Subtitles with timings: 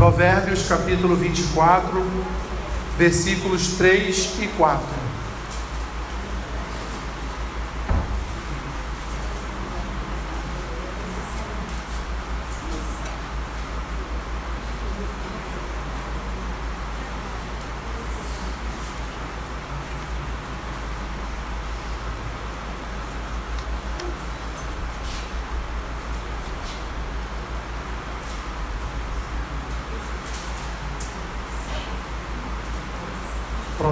[0.00, 2.02] Provérbios capítulo 24,
[2.96, 5.09] versículos 3 e 4.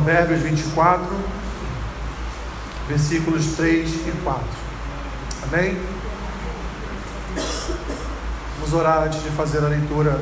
[0.09, 1.07] Provérbios 24,
[2.89, 4.43] versículos 3 e 4.
[5.43, 5.79] Amém?
[8.59, 10.19] Vamos orar antes de fazer a leitura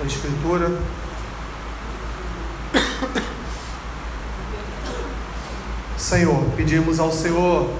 [0.00, 0.76] da Escritura.
[5.96, 7.70] Senhor, pedimos ao Senhor,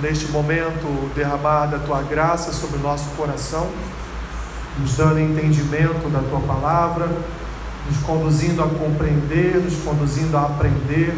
[0.00, 3.68] neste momento, derramar da tua graça sobre o nosso coração,
[4.78, 7.08] nos dando entendimento da tua palavra
[7.88, 11.14] nos conduzindo a compreender, nos conduzindo a aprender.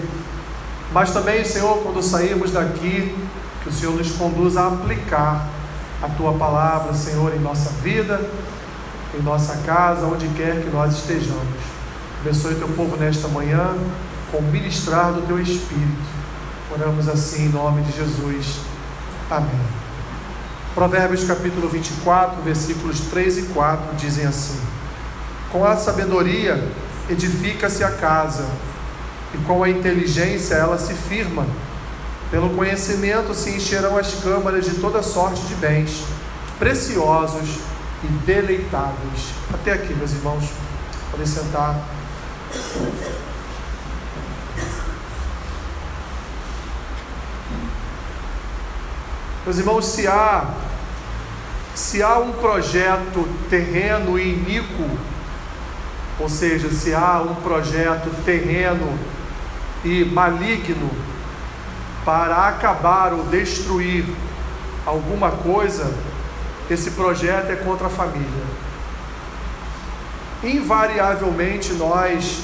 [0.92, 3.14] Mas também, Senhor, quando sairmos daqui,
[3.62, 5.48] que o Senhor nos conduza a aplicar
[6.02, 8.20] a tua palavra, Senhor, em nossa vida,
[9.18, 11.42] em nossa casa, onde quer que nós estejamos.
[12.20, 13.74] Abençoe teu povo nesta manhã
[14.30, 16.16] com o ministrar do teu Espírito.
[16.72, 18.58] Oramos assim em nome de Jesus.
[19.30, 19.60] Amém.
[20.74, 24.60] Provérbios capítulo 24, versículos 3 e 4 dizem assim:
[25.56, 26.62] com a sabedoria
[27.08, 28.46] edifica-se a casa,
[29.32, 31.46] e com a inteligência ela se firma.
[32.30, 36.04] Pelo conhecimento se encherão as câmaras de toda sorte de bens,
[36.58, 37.60] preciosos
[38.04, 39.30] e deleitáveis.
[39.54, 40.44] Até aqui, meus irmãos.
[41.10, 41.80] Podem sentar.
[49.46, 50.54] Meus irmãos, se há,
[51.74, 55.15] se há um projeto terreno e iníquo
[56.18, 58.98] ou seja, se há um projeto terreno
[59.84, 60.90] e maligno
[62.04, 64.04] para acabar ou destruir
[64.86, 65.92] alguma coisa,
[66.70, 68.44] esse projeto é contra a família.
[70.42, 72.42] Invariavelmente nós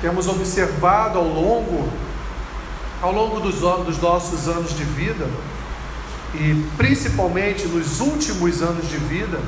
[0.00, 1.88] temos observado ao longo
[3.00, 5.24] ao longo dos, dos nossos anos de vida
[6.34, 9.40] e principalmente nos últimos anos de vida,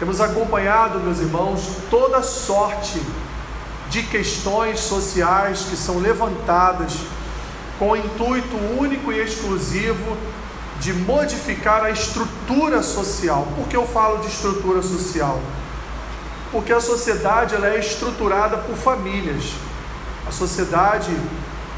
[0.00, 2.98] temos acompanhado, meus irmãos, toda sorte
[3.90, 6.94] de questões sociais que são levantadas
[7.78, 10.16] com o intuito único e exclusivo
[10.80, 13.46] de modificar a estrutura social.
[13.54, 15.38] Por que eu falo de estrutura social?
[16.50, 19.52] Porque a sociedade ela é estruturada por famílias.
[20.26, 21.14] A sociedade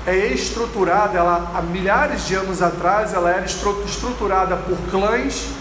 [0.06, 5.60] é estruturada, ela há milhares de anos atrás ela era estruturada por clãs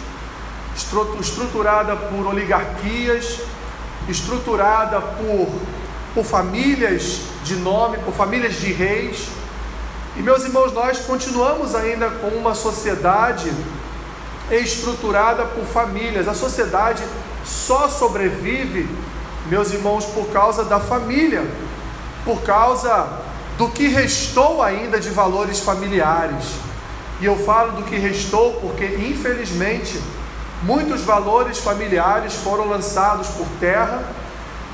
[0.76, 3.40] estruturada por oligarquias,
[4.08, 5.50] estruturada por,
[6.14, 9.28] por famílias de nome, por famílias de reis.
[10.18, 13.52] E meus irmãos, nós continuamos ainda com uma sociedade
[14.50, 16.28] estruturada por famílias.
[16.28, 17.04] A sociedade
[17.46, 18.90] só sobrevive,
[19.48, 21.46] meus irmãos, por causa da família,
[22.26, 23.08] por causa
[23.58, 26.46] do que restou ainda de valores familiares.
[27.20, 30.02] E eu falo do que restou porque, infelizmente,
[30.64, 34.04] Muitos valores familiares foram lançados por terra,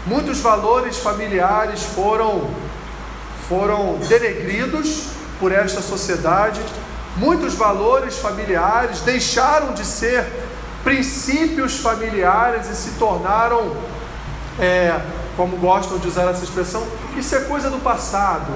[0.05, 2.49] muitos valores familiares foram,
[3.47, 5.05] foram denegridos
[5.39, 6.59] por esta sociedade,
[7.15, 10.25] muitos valores familiares deixaram de ser
[10.83, 13.73] princípios familiares e se tornaram,
[14.59, 14.99] é,
[15.37, 18.51] como gostam de usar essa expressão, isso é coisa do passado,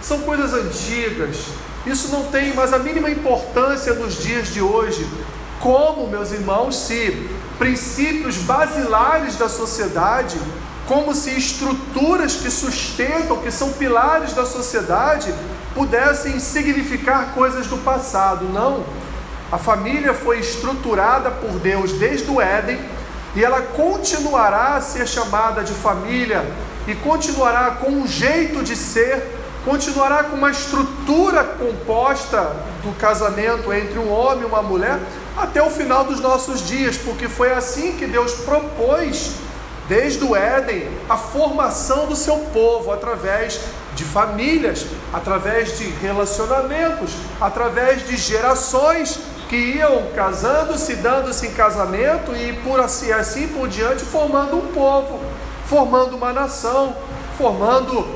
[0.00, 1.46] são coisas antigas,
[1.84, 5.08] isso não tem mais a mínima importância nos dias de hoje.
[5.60, 7.28] Como, meus irmãos, se
[7.58, 10.38] princípios basilares da sociedade,
[10.86, 15.34] como se estruturas que sustentam, que são pilares da sociedade,
[15.74, 18.46] pudessem significar coisas do passado.
[18.46, 18.84] Não.
[19.50, 22.78] A família foi estruturada por Deus desde o Éden
[23.34, 26.44] e ela continuará a ser chamada de família
[26.86, 33.98] e continuará com um jeito de ser, continuará com uma estrutura composta do casamento entre
[33.98, 34.98] um homem e uma mulher,
[35.36, 39.32] até o final dos nossos dias, porque foi assim que Deus propôs,
[39.88, 43.60] desde o Éden, a formação do seu povo através
[43.94, 49.18] de famílias, através de relacionamentos, através de gerações
[49.48, 55.20] que iam casando-se, dando-se em casamento e por assim, assim por diante, formando um povo,
[55.66, 56.96] formando uma nação,
[57.38, 58.06] formando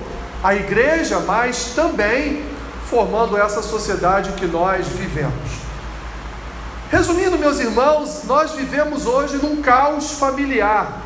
[0.43, 2.45] a igreja, mas também
[2.87, 5.60] formando essa sociedade que nós vivemos.
[6.91, 11.01] Resumindo, meus irmãos, nós vivemos hoje num caos familiar,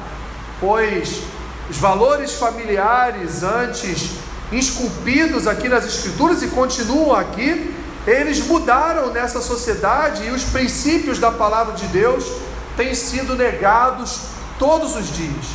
[0.58, 1.20] pois
[1.68, 4.12] os valores familiares antes
[4.50, 7.74] esculpidos aqui nas Escrituras e continuam aqui,
[8.06, 12.24] eles mudaram nessa sociedade e os princípios da palavra de Deus
[12.78, 14.20] têm sido negados
[14.58, 15.46] todos os dias.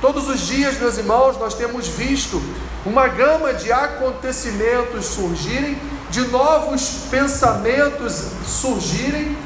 [0.00, 2.40] Todos os dias, meus irmãos, nós temos visto
[2.86, 5.76] uma gama de acontecimentos surgirem,
[6.10, 9.36] de novos pensamentos surgirem,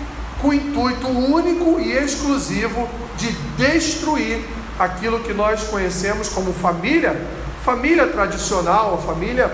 [0.41, 4.45] com o intuito único e exclusivo de destruir
[4.79, 7.27] aquilo que nós conhecemos como família,
[7.65, 9.51] família tradicional, a família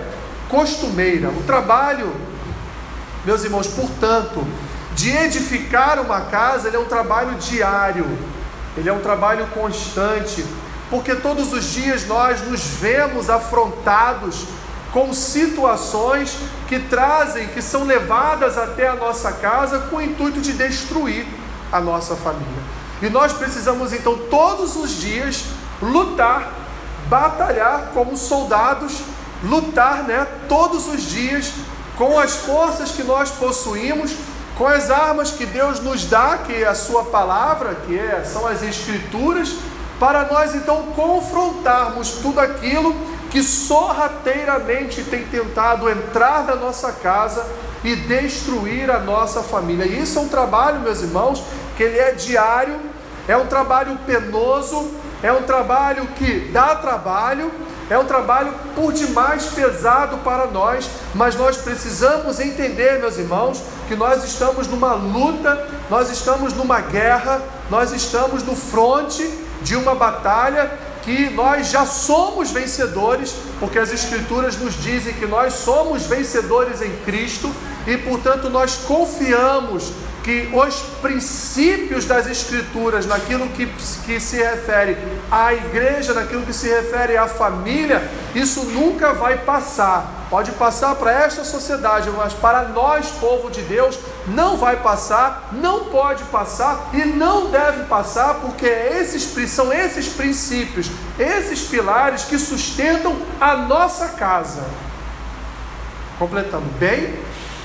[0.49, 1.29] costumeira.
[1.29, 2.13] O trabalho,
[3.25, 4.45] meus irmãos, portanto,
[4.95, 8.07] de edificar uma casa, ele é um trabalho diário,
[8.77, 10.45] ele é um trabalho constante,
[10.89, 14.45] porque todos os dias nós nos vemos afrontados
[14.93, 16.37] com situações
[16.69, 21.27] que trazem, que são levadas até a nossa casa com o intuito de destruir
[21.73, 22.63] a nossa família.
[23.01, 25.45] E nós precisamos então todos os dias
[25.81, 26.53] lutar,
[27.09, 28.99] batalhar como soldados,
[29.43, 31.53] lutar, né, todos os dias
[31.97, 34.13] com as forças que nós possuímos,
[34.57, 38.47] com as armas que Deus nos dá, que é a sua palavra, que é, são
[38.47, 39.55] as escrituras,
[39.99, 42.95] para nós então confrontarmos tudo aquilo
[43.31, 47.47] que sorrateiramente tem tentado entrar na nossa casa
[47.83, 49.87] e destruir a nossa família.
[49.87, 51.43] E isso é um trabalho, meus irmãos,
[51.77, 52.79] que ele é diário,
[53.27, 54.91] é um trabalho penoso,
[55.23, 57.51] é um trabalho que dá trabalho,
[57.89, 63.97] é um trabalho por demais pesado para nós, mas nós precisamos entender, meus irmãos, que
[63.97, 69.29] nós estamos numa luta, nós estamos numa guerra, nós estamos no fronte
[69.63, 70.71] de uma batalha
[71.03, 76.91] que nós já somos vencedores, porque as Escrituras nos dizem que nós somos vencedores em
[77.05, 77.53] Cristo
[77.87, 79.93] e, portanto, nós confiamos
[80.23, 83.67] que os princípios das Escrituras, naquilo que,
[84.05, 84.97] que se refere
[85.31, 88.03] à igreja, naquilo que se refere à família,
[88.35, 90.27] isso nunca vai passar.
[90.29, 95.87] Pode passar para esta sociedade, mas para nós, povo de Deus, não vai passar, não
[95.87, 100.89] pode passar e não deve passar, porque esses, são esses princípios,
[101.19, 104.63] esses pilares que sustentam a nossa casa.
[106.19, 107.19] Completando, bem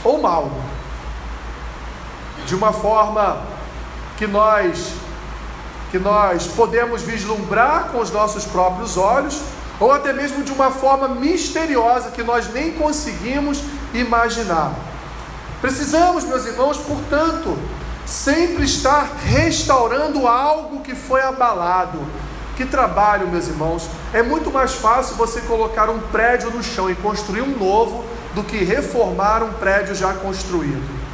[0.04, 0.50] ou mal?
[2.45, 3.42] De uma forma
[4.18, 4.94] que nós
[5.92, 9.39] que nós podemos vislumbrar com os nossos próprios olhos,
[9.80, 13.62] ou até mesmo de uma forma misteriosa que nós nem conseguimos
[13.94, 14.74] imaginar.
[15.62, 17.57] Precisamos, meus irmãos, portanto,
[18.06, 22.00] sempre estar restaurando algo que foi abalado.
[22.57, 23.88] Que trabalho, meus irmãos.
[24.13, 28.03] É muito mais fácil você colocar um prédio no chão e construir um novo
[28.33, 31.05] do que reformar um prédio já construído.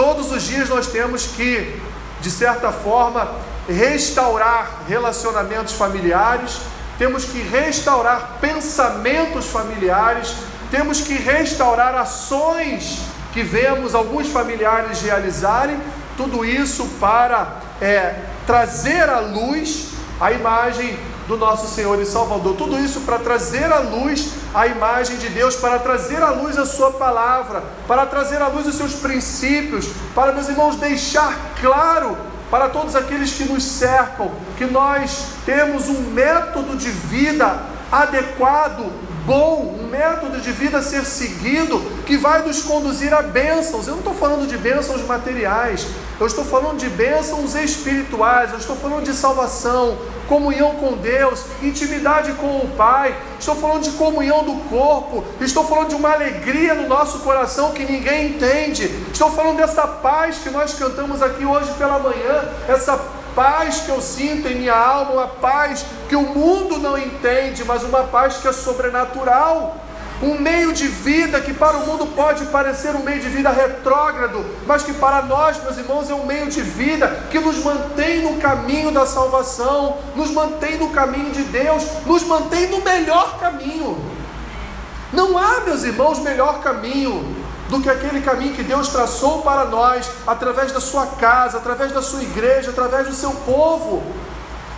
[0.00, 1.78] Todos os dias nós temos que,
[2.22, 3.32] de certa forma,
[3.68, 6.58] restaurar relacionamentos familiares,
[6.96, 10.36] temos que restaurar pensamentos familiares,
[10.70, 13.00] temos que restaurar ações
[13.34, 15.78] que vemos alguns familiares realizarem,
[16.16, 19.88] tudo isso para é, trazer à luz
[20.18, 20.98] a imagem
[21.30, 22.56] do nosso Senhor e Salvador.
[22.56, 26.66] Tudo isso para trazer à luz a imagem de Deus, para trazer à luz a
[26.66, 32.16] Sua palavra, para trazer à luz os seus princípios, para, meus irmãos, deixar claro
[32.50, 37.60] para todos aqueles que nos cercam que nós temos um método de vida
[37.92, 38.92] adequado,
[39.24, 43.86] bom, um método de vida a ser seguido que vai nos conduzir a bênçãos.
[43.86, 45.86] Eu não estou falando de bênçãos materiais,
[46.20, 49.96] eu estou falando de bênçãos espirituais, eu estou falando de salvação,
[50.28, 55.88] comunhão com Deus, intimidade com o Pai, estou falando de comunhão do corpo, estou falando
[55.88, 60.74] de uma alegria no nosso coração que ninguém entende, estou falando dessa paz que nós
[60.74, 63.00] cantamos aqui hoje pela manhã, essa
[63.34, 67.82] paz que eu sinto em minha alma, uma paz que o mundo não entende, mas
[67.82, 69.76] uma paz que é sobrenatural
[70.22, 74.44] um meio de vida que para o mundo pode parecer um meio de vida retrógrado,
[74.66, 78.38] mas que para nós, meus irmãos, é um meio de vida que nos mantém no
[78.38, 83.98] caminho da salvação, nos mantém no caminho de Deus, nos mantém no melhor caminho.
[85.12, 87.36] Não há, meus irmãos, melhor caminho
[87.70, 92.02] do que aquele caminho que Deus traçou para nós, através da sua casa, através da
[92.02, 94.02] sua igreja, através do seu povo.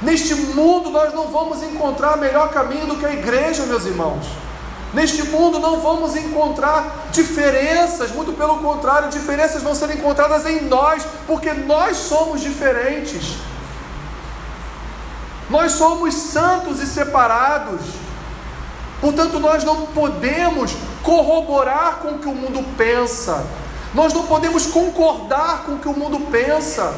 [0.00, 4.26] Neste mundo nós não vamos encontrar melhor caminho do que a igreja, meus irmãos.
[4.92, 11.02] Neste mundo não vamos encontrar diferenças, muito pelo contrário, diferenças vão ser encontradas em nós,
[11.26, 13.36] porque nós somos diferentes.
[15.48, 17.80] Nós somos santos e separados.
[19.00, 20.72] Portanto, nós não podemos
[21.02, 23.44] corroborar com o que o mundo pensa.
[23.94, 26.94] Nós não podemos concordar com o que o mundo pensa.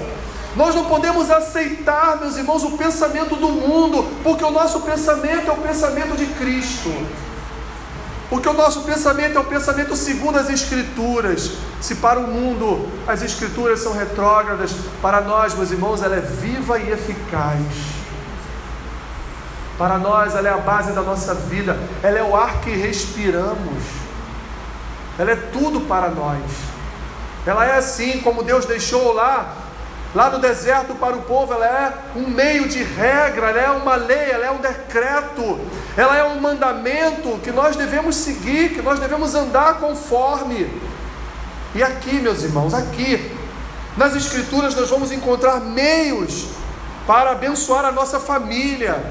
[0.54, 5.52] Nós não podemos aceitar, meus irmãos, o pensamento do mundo, porque o nosso pensamento é
[5.52, 6.90] o pensamento de Cristo.
[8.30, 11.52] Porque o nosso pensamento é o pensamento segundo as Escrituras.
[11.80, 16.78] Se para o mundo as Escrituras são retrógradas, para nós, meus irmãos, ela é viva
[16.78, 17.60] e eficaz.
[19.76, 23.82] Para nós, ela é a base da nossa vida, ela é o ar que respiramos,
[25.18, 26.42] ela é tudo para nós.
[27.46, 29.63] Ela é assim, como Deus deixou lá,
[30.14, 33.96] lá no deserto para o povo, ela é um meio de regra, ela é uma
[33.96, 35.58] lei, ela é um decreto,
[35.96, 40.70] ela é um mandamento que nós devemos seguir, que nós devemos andar conforme.
[41.74, 43.32] E aqui, meus irmãos, aqui,
[43.96, 46.46] nas Escrituras, nós vamos encontrar meios
[47.06, 49.04] para abençoar a nossa família,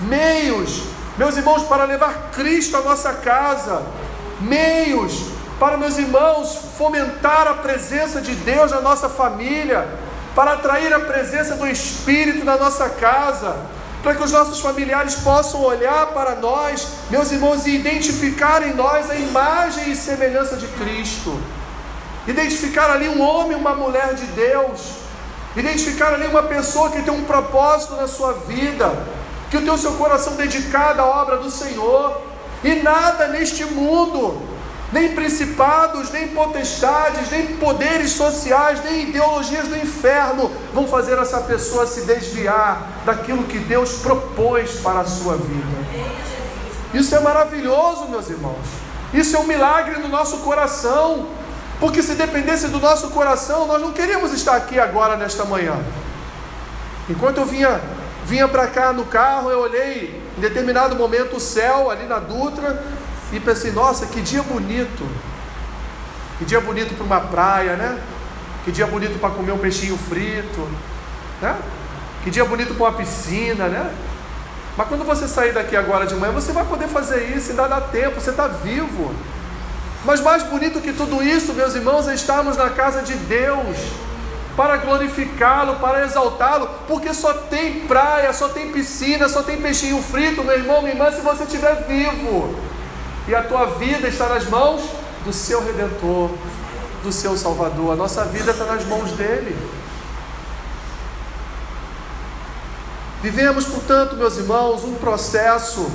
[0.00, 0.82] meios,
[1.16, 3.82] meus irmãos, para levar Cristo à nossa casa,
[4.40, 9.88] meios para, meus irmãos, fomentar a presença de Deus na nossa família,
[10.38, 13.56] para atrair a presença do Espírito na nossa casa,
[14.04, 19.10] para que os nossos familiares possam olhar para nós, meus irmãos, e identificar em nós
[19.10, 21.36] a imagem e semelhança de Cristo.
[22.24, 24.98] Identificar ali um homem, uma mulher de Deus.
[25.56, 28.96] Identificar ali uma pessoa que tem um propósito na sua vida,
[29.50, 32.22] que tem o seu coração dedicado à obra do Senhor.
[32.62, 34.40] E nada neste mundo
[34.92, 41.86] nem principados, nem potestades, nem poderes sociais, nem ideologias do inferno vão fazer essa pessoa
[41.86, 46.08] se desviar daquilo que Deus propôs para a sua vida.
[46.94, 48.66] Isso é maravilhoso, meus irmãos.
[49.12, 51.26] Isso é um milagre no nosso coração.
[51.78, 55.76] Porque se dependesse do nosso coração, nós não queríamos estar aqui agora nesta manhã.
[57.08, 57.80] Enquanto eu vinha
[58.24, 62.84] vinha para cá no carro, eu olhei em determinado momento o céu ali na Dutra
[63.32, 65.06] e pensei, nossa, que dia bonito.
[66.38, 67.98] Que dia bonito para uma praia, né?
[68.64, 70.68] Que dia bonito para comer um peixinho frito,
[71.42, 71.56] né?
[72.24, 73.92] Que dia bonito para uma piscina, né?
[74.76, 77.80] Mas quando você sair daqui agora de manhã, você vai poder fazer isso, ainda dá
[77.80, 79.12] tempo, você está vivo.
[80.04, 83.76] Mas mais bonito que tudo isso, meus irmãos, é estarmos na casa de Deus
[84.56, 90.44] para glorificá-lo, para exaltá-lo, porque só tem praia, só tem piscina, só tem peixinho frito,
[90.44, 92.54] meu irmão, minha irmã, se você estiver vivo
[93.28, 94.80] e a tua vida está nas mãos
[95.22, 96.30] do seu redentor,
[97.02, 97.92] do seu salvador.
[97.92, 99.54] A nossa vida está nas mãos dele.
[103.20, 105.90] Vivemos, portanto, meus irmãos, um processo,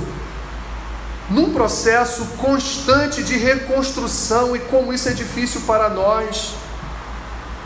[1.28, 6.54] num processo constante de reconstrução, e como isso é difícil para nós,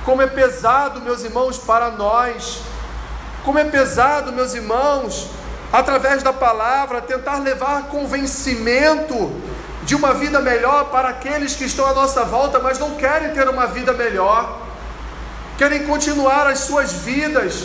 [0.02, 2.60] como é pesado, meus irmãos, para nós,
[3.44, 5.28] como é pesado, meus irmãos,
[5.70, 9.47] através da palavra, tentar levar convencimento
[9.88, 13.48] de uma vida melhor para aqueles que estão à nossa volta, mas não querem ter
[13.48, 14.60] uma vida melhor,
[15.56, 17.64] querem continuar as suas vidas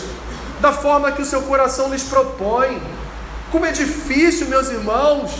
[0.58, 2.82] da forma que o seu coração lhes propõe.
[3.52, 5.32] Como é difícil, meus irmãos,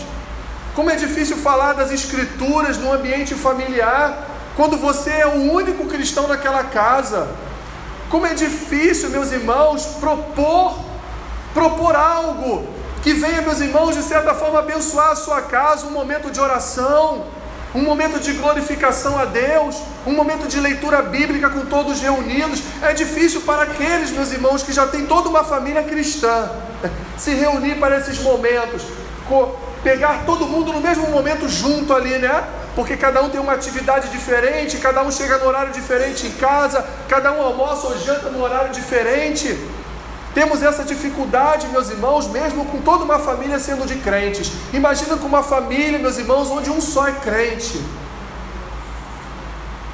[0.75, 6.27] como é difícil falar das Escrituras no ambiente familiar, quando você é o único cristão
[6.27, 7.27] naquela casa.
[8.11, 10.77] Como é difícil, meus irmãos, propor,
[11.51, 12.74] propor algo
[13.05, 17.23] que venha, meus irmãos, de certa forma abençoar a sua casa, um momento de oração,
[17.75, 19.75] um momento de glorificação a Deus,
[20.07, 22.63] um momento de leitura bíblica com todos reunidos.
[22.81, 26.49] É difícil para aqueles, meus irmãos, que já têm toda uma família cristã,
[27.15, 28.81] se reunir para esses momentos,
[29.83, 32.43] pegar todo mundo no mesmo momento junto ali, né?
[32.75, 36.83] Porque cada um tem uma atividade diferente, cada um chega no horário diferente em casa,
[37.07, 39.55] cada um almoça ou janta no horário diferente.
[40.35, 44.51] Temos essa dificuldade, meus irmãos, mesmo com toda uma família sendo de crentes.
[44.73, 47.81] Imagina com uma família, meus irmãos, onde um só é crente.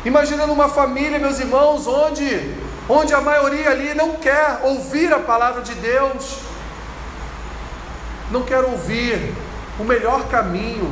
[0.03, 2.55] Imagina numa família, meus irmãos, onde,
[2.89, 6.39] onde a maioria ali não quer ouvir a palavra de Deus,
[8.31, 9.35] não quer ouvir
[9.79, 10.91] o melhor caminho,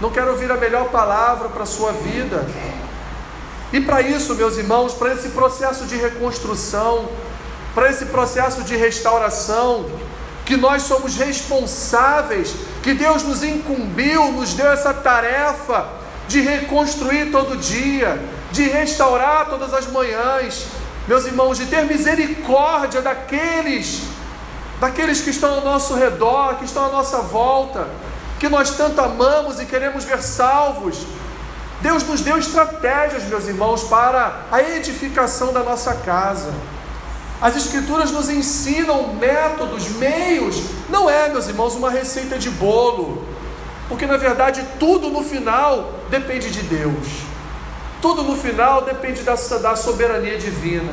[0.00, 2.46] não quer ouvir a melhor palavra para a sua vida.
[3.70, 7.10] E para isso, meus irmãos, para esse processo de reconstrução,
[7.74, 9.86] para esse processo de restauração,
[10.44, 15.88] que nós somos responsáveis, que Deus nos incumbiu, nos deu essa tarefa
[16.28, 20.66] de reconstruir todo dia, de restaurar todas as manhãs,
[21.06, 24.02] meus irmãos, de ter misericórdia daqueles,
[24.80, 27.88] daqueles que estão ao nosso redor, que estão à nossa volta,
[28.38, 30.98] que nós tanto amamos e queremos ver salvos.
[31.80, 36.52] Deus nos deu estratégias, meus irmãos, para a edificação da nossa casa.
[37.42, 40.62] As Escrituras nos ensinam métodos, meios.
[40.88, 43.26] Não é, meus irmãos, uma receita de bolo.
[43.88, 47.08] Porque na verdade tudo no final depende de Deus.
[48.00, 50.92] Tudo no final depende da, da soberania divina.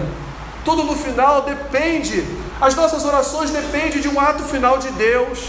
[0.65, 2.23] tudo no final depende,
[2.59, 5.39] as nossas orações dependem de um ato final de Deus.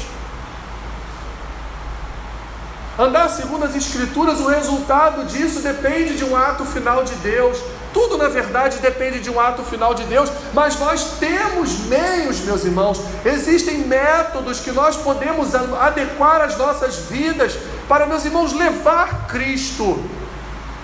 [2.98, 7.58] Andar segundo as Escrituras, o resultado disso depende de um ato final de Deus.
[7.92, 12.64] Tudo, na verdade, depende de um ato final de Deus, mas nós temos meios, meus
[12.64, 19.98] irmãos, existem métodos que nós podemos adequar as nossas vidas para, meus irmãos, levar Cristo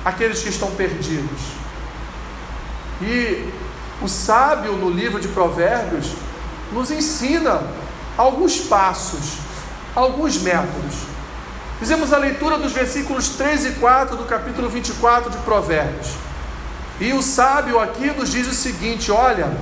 [0.05, 1.41] àqueles que estão perdidos.
[3.01, 3.53] E
[4.03, 6.13] o sábio no livro de Provérbios
[6.73, 7.63] nos ensina
[8.17, 9.39] alguns passos,
[9.95, 10.95] alguns métodos.
[11.79, 16.25] Fizemos a leitura dos versículos 3 e 4 do capítulo 24 de Provérbios.
[17.00, 19.57] E o sábio aqui nos diz o seguinte: olha,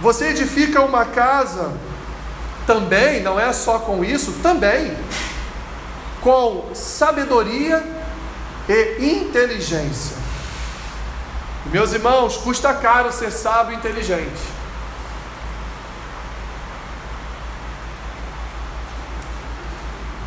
[0.00, 1.72] você edifica uma casa
[2.66, 4.96] também, não é só com isso, também
[6.20, 7.82] com sabedoria
[8.68, 10.16] e inteligência.
[11.66, 14.53] Meus irmãos, custa caro ser sábio e inteligente.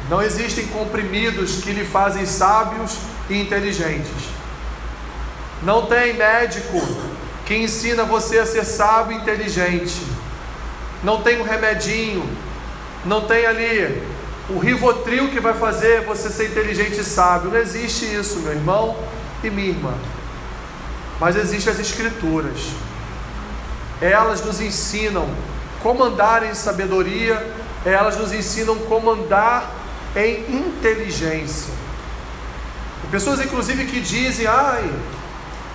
[0.09, 2.97] Não existem comprimidos que lhe fazem sábios
[3.29, 4.29] e inteligentes.
[5.63, 6.81] Não tem médico
[7.45, 10.01] que ensina você a ser sábio e inteligente.
[11.03, 12.27] Não tem um remedinho.
[13.05, 14.01] Não tem ali
[14.49, 17.51] o rivotril que vai fazer você ser inteligente e sábio.
[17.51, 18.97] Não existe isso, meu irmão
[19.43, 19.93] e minha irmã.
[21.19, 22.69] Mas existem as escrituras.
[24.01, 25.27] Elas nos ensinam
[25.81, 27.45] como andar em sabedoria,
[27.85, 29.76] elas nos ensinam como andar
[30.17, 31.73] em inteligência.
[33.11, 34.89] Pessoas, inclusive, que dizem: ai,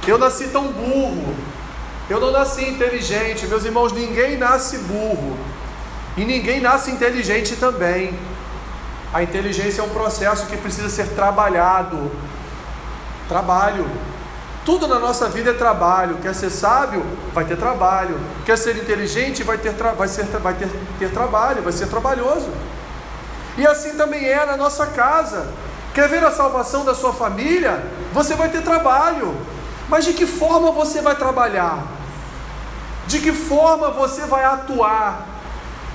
[0.06, 1.34] eu nasci tão burro,
[2.10, 3.46] eu não nasci inteligente.
[3.46, 5.38] Meus irmãos, ninguém nasce burro
[6.16, 8.18] e ninguém nasce inteligente também.
[9.14, 12.10] A inteligência é um processo que precisa ser trabalhado.
[13.28, 13.86] Trabalho.
[14.64, 16.18] Tudo na nossa vida é trabalho.
[16.22, 17.04] Quer ser sábio?
[17.34, 18.18] Vai ter trabalho.
[18.44, 19.42] Quer ser inteligente?
[19.42, 20.68] Vai ter, vai ser, vai ter,
[20.98, 22.50] ter trabalho, vai ser trabalhoso.
[23.56, 25.46] E assim também é na nossa casa.
[25.94, 27.84] Quer ver a salvação da sua família?
[28.12, 29.34] Você vai ter trabalho.
[29.88, 31.84] Mas de que forma você vai trabalhar?
[33.06, 35.26] De que forma você vai atuar?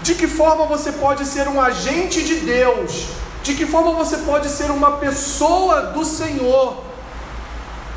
[0.04, 3.08] De que forma você pode ser um agente de Deus?
[3.42, 6.84] De que forma você pode ser uma pessoa do Senhor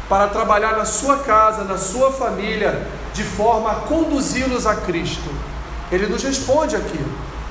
[0.08, 5.28] para trabalhar na sua casa, na sua família, de forma a conduzi-los a Cristo?
[5.92, 7.04] Ele nos responde aqui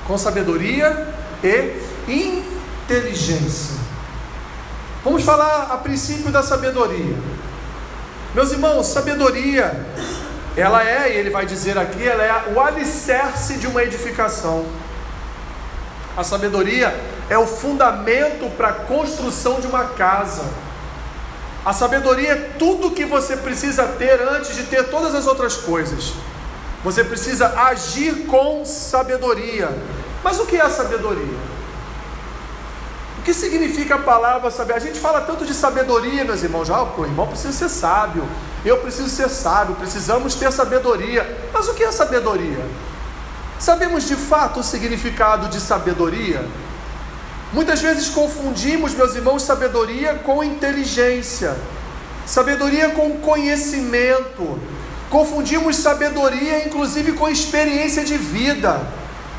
[0.06, 3.76] com sabedoria e inteligência.
[5.04, 7.16] Vamos falar a princípio da sabedoria.
[8.34, 9.86] Meus irmãos, sabedoria,
[10.56, 14.66] ela é, e ele vai dizer aqui, ela é o alicerce de uma edificação.
[16.16, 16.94] A sabedoria
[17.28, 20.44] é o fundamento para a construção de uma casa.
[21.64, 26.12] A sabedoria é tudo que você precisa ter antes de ter todas as outras coisas.
[26.84, 29.68] Você precisa agir com sabedoria.
[30.22, 31.49] Mas o que é sabedoria?
[33.20, 34.72] O que significa a palavra saber?
[34.72, 36.70] A gente fala tanto de sabedoria, meus irmãos.
[36.70, 38.26] Ah, o irmão precisa ser sábio.
[38.64, 39.74] Eu preciso ser sábio.
[39.74, 41.50] Precisamos ter sabedoria.
[41.52, 42.64] Mas o que é sabedoria?
[43.58, 46.42] Sabemos de fato o significado de sabedoria?
[47.52, 51.54] Muitas vezes confundimos, meus irmãos, sabedoria com inteligência,
[52.24, 54.58] sabedoria com conhecimento.
[55.10, 58.80] Confundimos sabedoria, inclusive, com experiência de vida.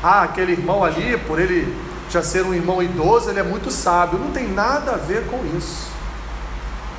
[0.04, 4.18] Ah, aquele irmão ali, por ele já ser um irmão idoso, ele é muito sábio.
[4.18, 5.90] Não tem nada a ver com isso.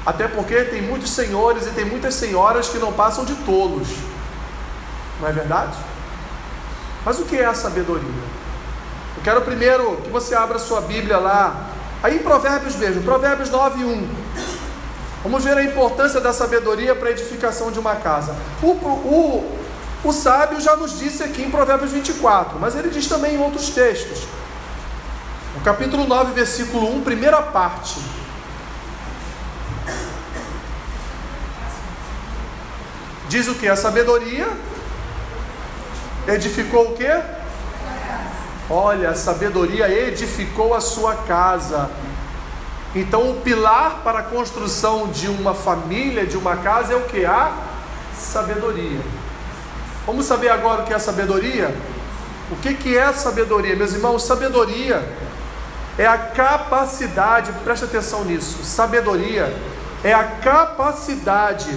[0.04, 3.88] Até porque tem muitos senhores e tem muitas senhoras que não passam de tolos.
[5.22, 5.78] Não é verdade?
[7.06, 8.10] Mas o que é a sabedoria?
[9.16, 11.70] Eu quero primeiro que você abra sua Bíblia lá,
[12.02, 14.10] aí em Provérbios mesmo, Provérbios 9 e 1.
[15.22, 18.36] Vamos ver a importância da sabedoria para a edificação de uma casa.
[18.62, 19.60] O, o,
[20.04, 23.70] o sábio já nos disse aqui em Provérbios 24, mas ele diz também em outros
[23.70, 24.28] textos.
[25.64, 27.98] Capítulo 9, versículo 1, primeira parte.
[33.30, 33.70] Diz o que?
[33.70, 34.50] A sabedoria
[36.28, 37.08] edificou o que?
[38.70, 41.90] Olha, a sabedoria edificou a sua casa.
[42.94, 47.24] Então, o pilar para a construção de uma família, de uma casa, é o que?
[47.24, 47.54] A
[48.14, 49.00] sabedoria.
[50.06, 51.74] Vamos saber agora o que é sabedoria?
[52.52, 53.78] O que, que é sabedoria?
[53.78, 55.23] Meus irmãos, sabedoria
[55.98, 59.54] é a capacidade, preste atenção nisso, sabedoria
[60.04, 61.70] é a capacidade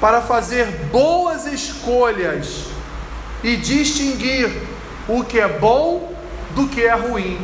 [0.00, 2.66] para fazer boas escolhas
[3.42, 4.50] e distinguir
[5.08, 6.14] o que é bom
[6.54, 7.38] do que é ruim.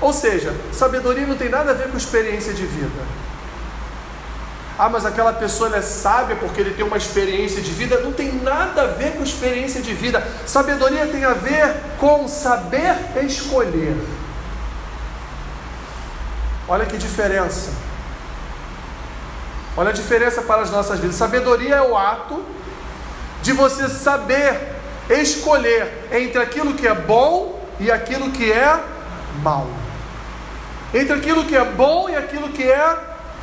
[0.00, 3.20] Ou seja, sabedoria não tem nada a ver com experiência de vida.
[4.78, 8.00] ah, mas aquela pessoa é sábia porque ele tem uma experiência de vida.
[8.00, 10.26] Não tem nada a ver com experiência de vida.
[10.46, 13.94] Sabedoria tem a ver com saber escolher.
[16.70, 17.72] Olha que diferença.
[19.76, 21.16] Olha a diferença para as nossas vidas.
[21.16, 22.44] Sabedoria é o ato
[23.42, 24.76] de você saber
[25.08, 28.78] escolher entre aquilo que é bom e aquilo que é
[29.42, 29.66] mal.
[30.94, 32.98] Entre aquilo que é bom e aquilo que é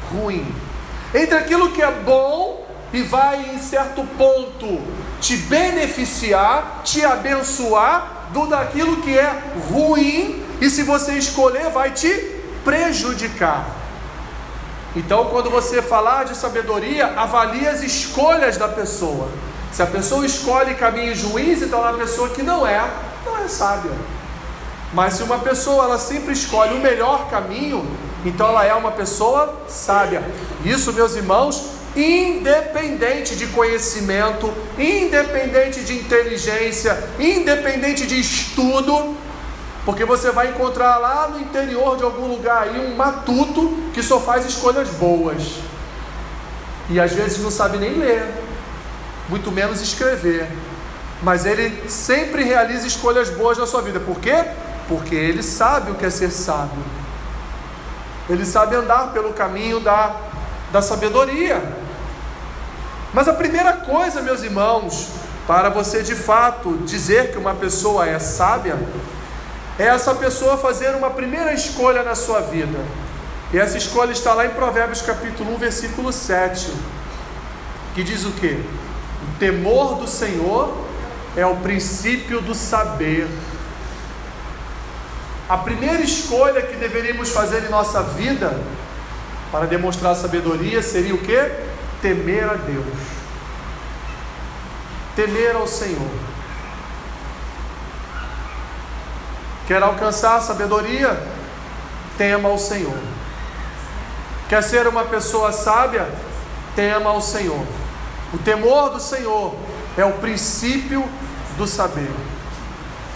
[0.09, 0.47] ruim.
[1.13, 4.79] Entre aquilo que é bom e vai em certo ponto
[5.19, 9.37] te beneficiar, te abençoar, do daquilo que é
[9.69, 12.36] ruim e se você escolher vai te
[12.67, 13.65] prejudicar.
[14.93, 19.29] Então, quando você falar de sabedoria, avalie as escolhas da pessoa.
[19.71, 22.85] Se a pessoa escolhe caminhos ruins, então é uma pessoa que não é,
[23.25, 23.91] não é sábia.
[24.93, 27.87] Mas se uma pessoa ela sempre escolhe o melhor caminho,
[28.25, 30.21] então ela é uma pessoa sábia.
[30.65, 39.15] Isso, meus irmãos, independente de conhecimento, independente de inteligência, independente de estudo,
[39.87, 44.19] porque você vai encontrar lá no interior de algum lugar aí um matuto que só
[44.19, 45.59] faz escolhas boas.
[46.89, 48.27] E às vezes não sabe nem ler
[49.29, 50.51] muito menos escrever.
[51.23, 53.97] Mas ele sempre realiza escolhas boas na sua vida.
[53.97, 54.43] Por quê?
[54.89, 56.83] Porque ele sabe o que é ser sábio.
[58.29, 60.13] Ele sabe andar pelo caminho da,
[60.69, 61.63] da sabedoria.
[63.13, 65.07] Mas a primeira coisa, meus irmãos,
[65.47, 68.77] para você de fato dizer que uma pessoa é sábia,
[69.79, 72.79] é essa pessoa fazer uma primeira escolha na sua vida.
[73.53, 76.73] E essa escolha está lá em Provérbios capítulo 1, versículo 7,
[77.95, 78.53] que diz o que?
[78.53, 80.85] O temor do Senhor
[81.35, 83.27] é o princípio do saber.
[85.47, 88.59] A primeira escolha que deveríamos fazer em nossa vida
[89.51, 91.51] para demonstrar sabedoria seria o que?
[92.01, 92.85] Temer a Deus.
[95.15, 96.36] Temer ao Senhor.
[99.67, 101.21] Quer alcançar sabedoria?
[102.17, 102.97] Tema ao Senhor.
[104.47, 106.07] Quer ser uma pessoa sábia?
[106.73, 107.65] Tema ao Senhor.
[108.33, 109.53] O temor do Senhor
[109.97, 111.03] é o princípio
[111.57, 112.09] do saber.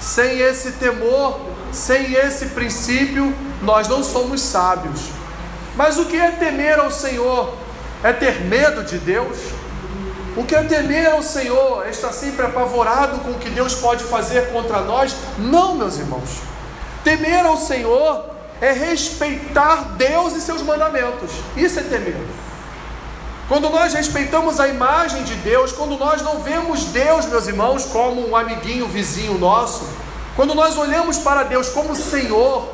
[0.02, 1.40] Sem esse temor,
[1.72, 5.10] sem esse princípio, nós não somos sábios.
[5.76, 7.56] Mas o que é temer ao Senhor?
[8.04, 9.38] É ter medo de Deus?
[10.36, 11.86] O que é temer ao Senhor?
[11.86, 15.14] É estar sempre apavorado com o que Deus pode fazer contra nós?
[15.38, 16.40] Não, meus irmãos.
[17.04, 18.30] Temer ao Senhor
[18.62, 21.32] é respeitar Deus e seus mandamentos.
[21.58, 22.16] Isso é temer.
[23.50, 28.26] Quando nós respeitamos a imagem de Deus, quando nós não vemos Deus, meus irmãos, como
[28.30, 29.90] um amiguinho vizinho nosso,
[30.38, 32.70] quando nós olhamos para Deus como Senhor,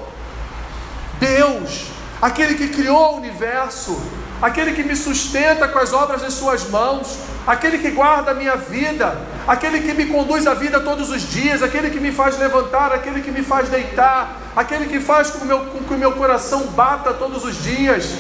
[1.20, 1.88] Deus,
[2.22, 4.00] aquele que criou o universo,
[4.42, 8.56] aquele que me sustenta com as obras de Suas mãos, aquele que guarda a minha
[8.56, 12.92] vida, aquele que me conduz a vida todos os dias, aquele que me faz levantar,
[12.92, 16.14] aquele que me faz deitar, aquele que faz com o meu, com que o meu
[16.14, 18.14] coração bata todos os dias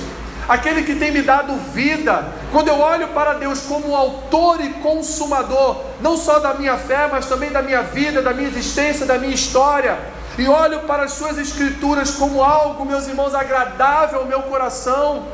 [0.47, 2.25] aquele que tem me dado vida.
[2.51, 7.25] Quando eu olho para Deus como autor e consumador, não só da minha fé, mas
[7.25, 9.97] também da minha vida, da minha existência, da minha história,
[10.37, 15.25] e olho para as Suas Escrituras como algo, meus irmãos, agradável ao meu coração,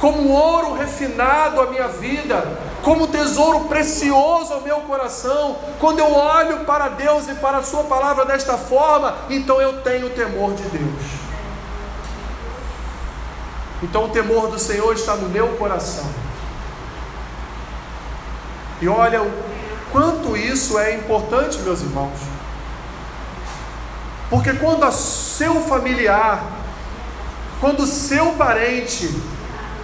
[0.00, 5.58] como ouro refinado à minha vida, como tesouro precioso ao meu coração.
[5.78, 10.08] Quando eu olho para Deus e para a Sua palavra desta forma, então eu tenho
[10.10, 11.04] temor de Deus.
[13.82, 16.08] Então o temor do Senhor está no meu coração.
[18.80, 19.30] E olha o
[19.92, 22.18] quanto isso é importante, meus irmãos.
[24.30, 26.42] Porque quando o seu familiar,
[27.60, 29.10] quando o seu parente,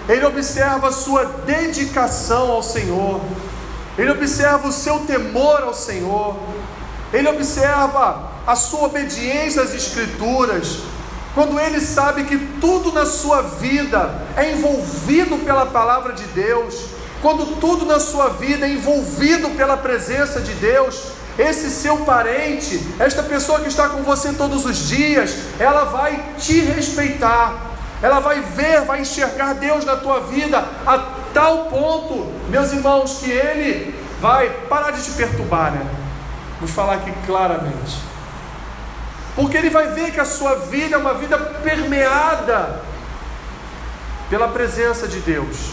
[0.08, 3.20] ele observa a sua dedicação ao Senhor,
[3.98, 6.36] ele observa o seu temor ao Senhor,
[7.12, 10.78] ele observa a sua obediência às Escrituras,
[11.34, 16.74] quando ele sabe que tudo na sua vida é envolvido pela palavra de Deus,
[17.20, 23.22] quando tudo na sua vida é envolvido pela presença de Deus, esse seu parente, esta
[23.22, 27.75] pessoa que está com você todos os dias, ela vai te respeitar,
[28.06, 30.98] ela vai ver, vai enxergar Deus na tua vida a
[31.34, 35.86] tal ponto, meus irmãos, que ele vai parar de te perturbar, né?
[36.58, 38.16] Vamos falar aqui claramente
[39.36, 42.80] porque ele vai ver que a sua vida é uma vida permeada
[44.30, 45.72] pela presença de Deus.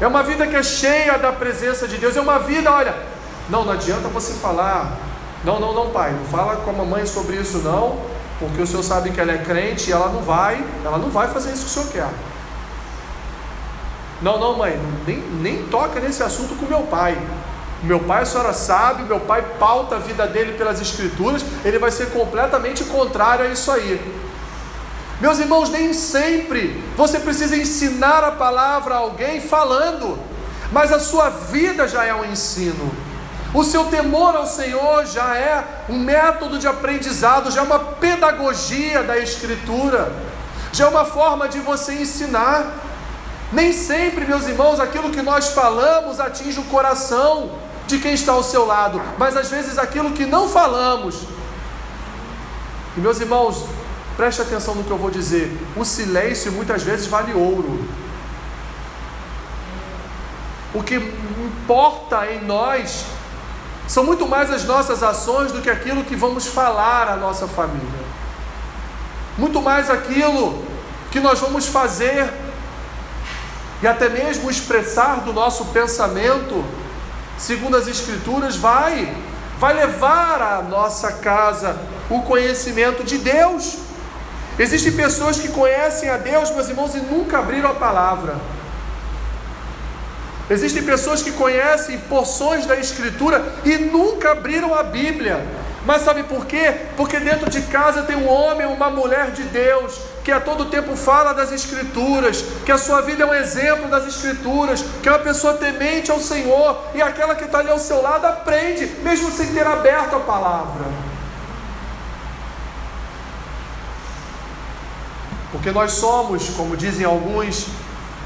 [0.00, 2.16] É uma vida que é cheia da presença de Deus.
[2.16, 2.92] É uma vida, olha,
[3.48, 4.92] não, não adianta você falar,
[5.44, 8.00] não, não, não, pai, não fala com a mamãe sobre isso não,
[8.38, 11.28] porque o senhor sabe que ela é crente e ela não vai, ela não vai
[11.28, 12.14] fazer isso que o senhor quer.
[14.22, 17.18] Não, não, mãe, nem, nem toca nesse assunto com meu pai.
[17.82, 21.90] Meu pai, a senhora sabe, meu pai pauta a vida dele pelas escrituras, ele vai
[21.90, 24.00] ser completamente contrário a isso aí.
[25.20, 30.18] Meus irmãos, nem sempre você precisa ensinar a palavra a alguém falando,
[30.72, 32.90] mas a sua vida já é um ensino.
[33.54, 39.04] O seu temor ao Senhor já é um método de aprendizado, já é uma pedagogia
[39.04, 40.12] da Escritura,
[40.72, 42.66] já é uma forma de você ensinar.
[43.52, 47.52] Nem sempre, meus irmãos, aquilo que nós falamos atinge o coração
[47.86, 51.22] de quem está ao seu lado, mas às vezes aquilo que não falamos.
[52.96, 53.66] E meus irmãos,
[54.16, 57.86] preste atenção no que eu vou dizer: o silêncio muitas vezes vale ouro.
[60.74, 63.13] O que importa em nós
[63.86, 68.04] são muito mais as nossas ações do que aquilo que vamos falar à nossa família.
[69.36, 70.64] Muito mais aquilo
[71.10, 72.32] que nós vamos fazer
[73.82, 76.64] e até mesmo expressar do nosso pensamento,
[77.36, 79.14] segundo as Escrituras, vai,
[79.58, 81.76] vai levar à nossa casa
[82.08, 83.76] o conhecimento de Deus.
[84.58, 88.36] Existem pessoas que conhecem a Deus, meus irmãos, e nunca abriram a palavra.
[90.50, 95.44] Existem pessoas que conhecem porções da Escritura e nunca abriram a Bíblia.
[95.86, 96.74] Mas sabe por quê?
[96.96, 100.96] Porque dentro de casa tem um homem, uma mulher de Deus, que a todo tempo
[100.96, 105.18] fala das Escrituras, que a sua vida é um exemplo das Escrituras, que é uma
[105.18, 109.52] pessoa temente ao Senhor, e aquela que está ali ao seu lado aprende, mesmo sem
[109.52, 110.84] ter aberto a palavra.
[115.52, 117.66] Porque nós somos, como dizem alguns,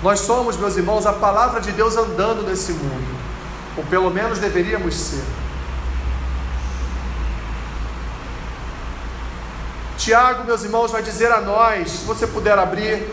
[0.03, 3.19] nós somos, meus irmãos, a palavra de Deus andando nesse mundo,
[3.77, 5.25] ou pelo menos deveríamos ser.
[9.97, 13.13] Tiago, meus irmãos, vai dizer a nós, se você puder abrir,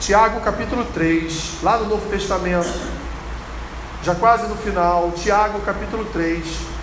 [0.00, 2.68] Tiago capítulo 3, lá no Novo Testamento,
[4.02, 6.75] já quase no final, Tiago capítulo 3.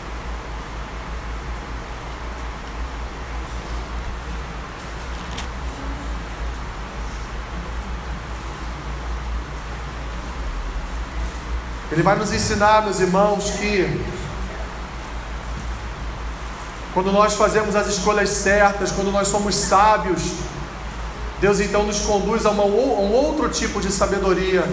[11.93, 14.03] Ele vai nos ensinar, meus irmãos, que
[16.91, 20.23] quando nós fazemos as escolhas certas, quando nós somos sábios,
[21.39, 24.63] Deus então nos conduz a, uma, a um outro tipo de sabedoria,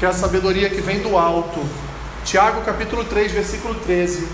[0.00, 1.64] que é a sabedoria que vem do alto.
[2.24, 4.26] Tiago capítulo 3, versículo 13.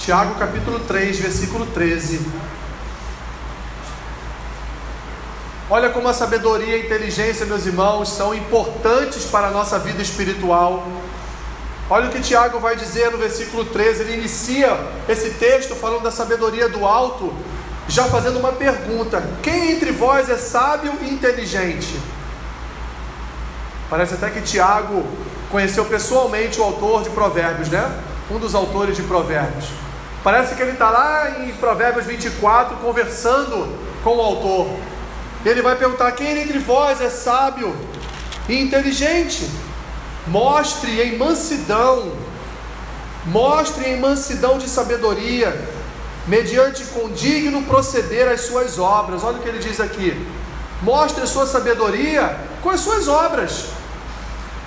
[0.00, 2.20] Tiago capítulo 3, versículo 13.
[5.72, 10.02] Olha como a sabedoria e a inteligência, meus irmãos, são importantes para a nossa vida
[10.02, 10.84] espiritual.
[11.88, 14.02] Olha o que Tiago vai dizer no versículo 13.
[14.02, 14.76] Ele inicia
[15.08, 17.32] esse texto falando da sabedoria do alto,
[17.86, 22.00] já fazendo uma pergunta: Quem entre vós é sábio e inteligente?
[23.88, 25.04] Parece até que Tiago
[25.52, 27.96] conheceu pessoalmente o autor de Provérbios, né?
[28.28, 29.66] Um dos autores de Provérbios.
[30.24, 34.68] Parece que ele está lá em Provérbios 24 conversando com o autor.
[35.44, 37.74] Ele vai perguntar: quem entre vós é sábio
[38.48, 39.48] e inteligente?
[40.26, 42.12] Mostre em mansidão,
[43.26, 45.68] mostre em mansidão de sabedoria,
[46.26, 49.24] mediante condigno proceder as suas obras.
[49.24, 50.26] Olha o que ele diz aqui:
[50.82, 53.66] mostre a sua sabedoria com as suas obras.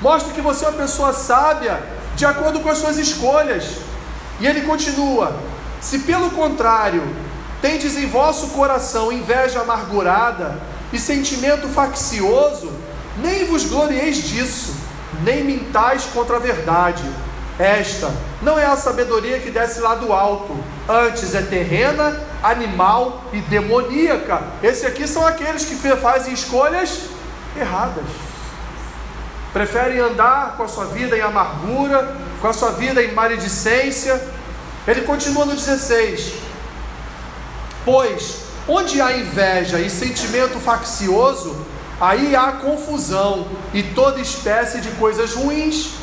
[0.02, 1.82] Mostre que você é uma pessoa sábia
[2.16, 3.78] de acordo com as suas escolhas.
[4.40, 5.36] E ele continua:
[5.80, 7.04] se pelo contrário
[7.64, 10.60] Tendes em vosso coração inveja amargurada
[10.92, 12.70] e sentimento faccioso,
[13.20, 14.76] nem vos glorieis disso,
[15.24, 17.10] nem mintais contra a verdade.
[17.58, 20.54] Esta não é a sabedoria que desce lá do alto,
[20.90, 24.42] antes é terrena, animal e demoníaca.
[24.62, 27.04] Esses aqui são aqueles que fazem escolhas
[27.58, 28.04] erradas.
[29.54, 34.22] Preferem andar com a sua vida em amargura, com a sua vida em maledicência.
[34.86, 36.52] Ele continua no 16:
[37.86, 41.56] Pois onde há inveja e sentimento faccioso,
[42.00, 45.96] aí há confusão e toda espécie de coisas ruins.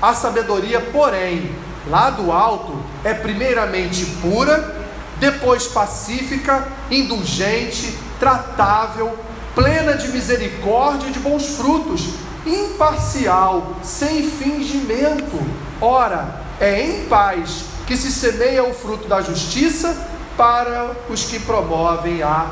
[0.00, 1.54] A sabedoria, porém,
[1.88, 4.82] lá do alto, é primeiramente pura,
[5.18, 9.16] depois pacífica, indulgente, tratável,
[9.54, 12.10] plena de misericórdia e de bons frutos,
[12.46, 15.40] imparcial, sem fingimento.
[15.80, 22.22] Ora, é em paz que se semeia o fruto da justiça para os que promovem
[22.22, 22.46] a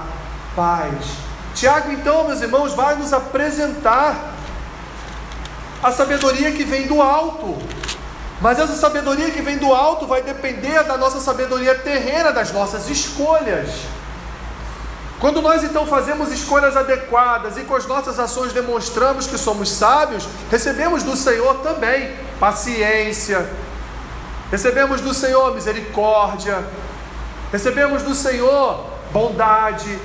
[0.54, 1.16] paz.
[1.54, 4.34] Tiago, então, meus irmãos, vai nos apresentar
[5.82, 7.58] a sabedoria que vem do alto.
[8.40, 12.88] Mas essa sabedoria que vem do alto vai depender da nossa sabedoria terrena, das nossas
[12.88, 13.68] escolhas.
[15.20, 20.26] Quando nós então fazemos escolhas adequadas e com as nossas ações demonstramos que somos sábios,
[20.50, 23.48] recebemos do Senhor também paciência,
[24.50, 26.64] recebemos do Senhor misericórdia,
[27.52, 29.98] recebemos do Senhor bondade,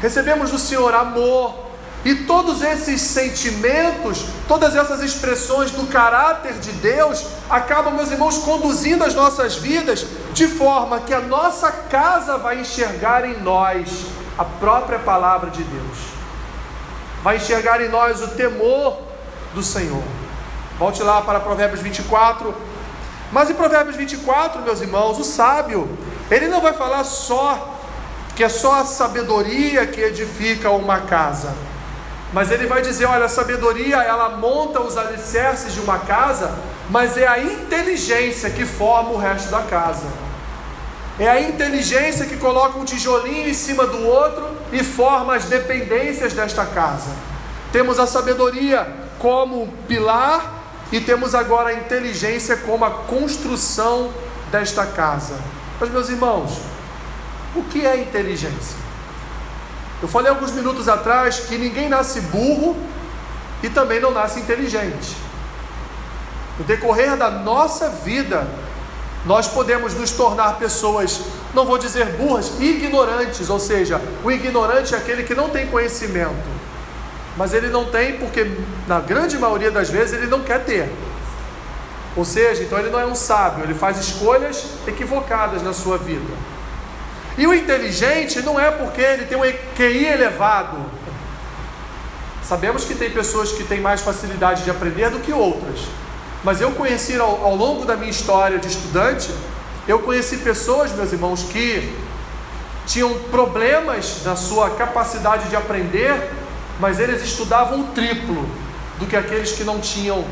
[0.00, 1.62] recebemos do Senhor amor,
[2.04, 9.04] e todos esses sentimentos, todas essas expressões do caráter de Deus, acabam, meus irmãos, conduzindo
[9.04, 14.98] as nossas vidas de forma que a nossa casa vai enxergar em nós a própria
[14.98, 15.98] palavra de Deus,
[17.22, 18.98] vai enxergar em nós o temor
[19.54, 20.02] do Senhor.
[20.78, 22.52] Volte lá para Provérbios 24.
[23.32, 25.88] Mas em Provérbios 24, meus irmãos, o sábio,
[26.30, 27.78] ele não vai falar só
[28.36, 31.52] que é só a sabedoria que edifica uma casa
[32.32, 36.52] mas ele vai dizer: olha, a sabedoria ela monta os alicerces de uma casa,
[36.88, 40.06] mas é a inteligência que forma o resto da casa.
[41.18, 46.32] É a inteligência que coloca um tijolinho em cima do outro e forma as dependências
[46.32, 47.10] desta casa.
[47.70, 50.61] Temos a sabedoria como pilar
[50.92, 54.12] e temos agora a inteligência como a construção
[54.50, 55.34] desta casa.
[55.80, 56.58] Mas, meus irmãos,
[57.56, 58.76] o que é inteligência?
[60.02, 62.76] Eu falei alguns minutos atrás que ninguém nasce burro
[63.62, 65.16] e também não nasce inteligente.
[66.58, 68.46] No decorrer da nossa vida,
[69.24, 71.22] nós podemos nos tornar pessoas,
[71.54, 76.61] não vou dizer burras, ignorantes, ou seja, o ignorante é aquele que não tem conhecimento,
[77.36, 78.50] mas ele não tem porque,
[78.86, 80.90] na grande maioria das vezes, ele não quer ter.
[82.14, 86.32] Ou seja, então ele não é um sábio, ele faz escolhas equivocadas na sua vida.
[87.38, 89.42] E o inteligente não é porque ele tem um
[89.74, 90.76] QI elevado.
[92.42, 95.80] Sabemos que tem pessoas que têm mais facilidade de aprender do que outras.
[96.44, 99.30] Mas eu conheci ao, ao longo da minha história de estudante,
[99.88, 101.96] eu conheci pessoas, meus irmãos, que
[102.86, 106.30] tinham problemas na sua capacidade de aprender,
[106.78, 108.48] mas eles estudavam o triplo
[108.98, 110.24] do que aqueles que não tinham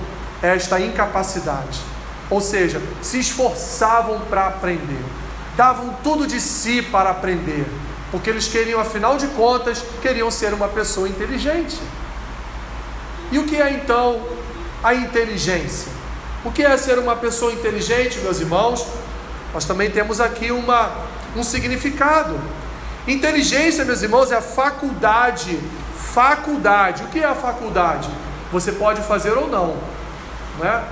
[0.42, 1.80] esta incapacidade.
[2.28, 5.04] Ou seja, se esforçavam para aprender
[5.60, 7.66] davam tudo de si para aprender,
[8.10, 11.78] porque eles queriam, afinal de contas, queriam ser uma pessoa inteligente.
[13.30, 14.26] E o que é então
[14.82, 15.92] a inteligência?
[16.44, 18.86] O que é ser uma pessoa inteligente, meus irmãos?
[19.52, 20.90] Nós também temos aqui uma,
[21.36, 22.40] um significado.
[23.06, 25.60] Inteligência, meus irmãos, é a faculdade.
[26.12, 27.04] Faculdade.
[27.04, 28.08] O que é a faculdade?
[28.52, 29.76] Você pode fazer ou não.
[30.58, 30.82] não é?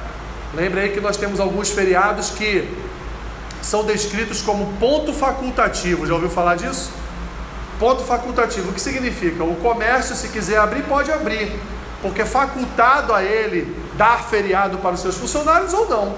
[0.55, 2.77] Lembre aí que nós temos alguns feriados que
[3.61, 6.07] são descritos como ponto facultativo.
[6.07, 6.91] Já ouviu falar disso?
[7.79, 8.71] Ponto facultativo.
[8.71, 9.45] O que significa?
[9.45, 11.59] O comércio, se quiser abrir, pode abrir,
[12.01, 16.15] porque é facultado a ele dar feriado para os seus funcionários ou não.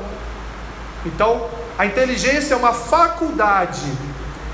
[1.04, 1.48] Então,
[1.78, 3.90] a inteligência é uma faculdade.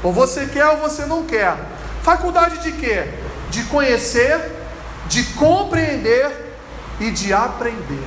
[0.03, 1.57] Ou você quer ou você não quer.
[2.03, 3.09] Faculdade de quê?
[3.57, 4.39] De conhecer,
[5.07, 6.59] de compreender
[7.01, 8.07] e de aprender.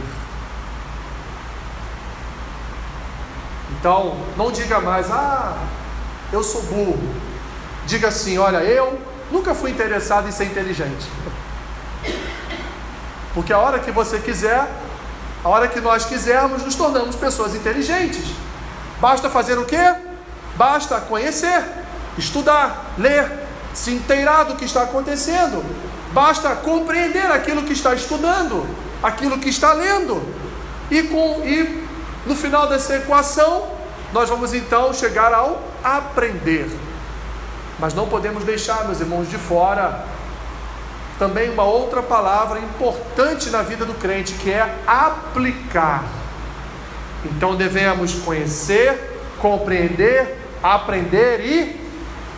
[3.71, 5.57] Então, não diga mais, ah,
[6.31, 6.99] eu sou burro.
[7.87, 11.09] Diga assim: olha, eu nunca fui interessado em ser inteligente.
[13.33, 14.69] Porque a hora que você quiser,
[15.43, 18.35] a hora que nós quisermos, nos tornamos pessoas inteligentes.
[19.01, 19.95] Basta fazer o quê?
[20.55, 21.63] Basta conhecer,
[22.19, 25.63] estudar, ler, se inteirar do que está acontecendo.
[26.11, 28.67] Basta compreender aquilo que está estudando,
[29.01, 30.21] aquilo que está lendo.
[30.89, 31.87] E, com, e
[32.25, 33.67] no final dessa equação,
[34.11, 36.69] nós vamos então chegar ao aprender.
[37.77, 40.03] Mas não podemos deixar, meus irmãos, de fora
[41.19, 46.05] também uma outra palavra importante na vida do crente, que é aplicar.
[47.25, 51.79] Então devemos conhecer, compreender, aprender e